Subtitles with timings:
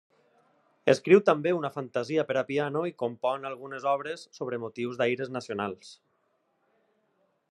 [0.93, 5.93] Escriu també una Fantasia per a piano i compon algunes obres sobre motius d'aires nacionals.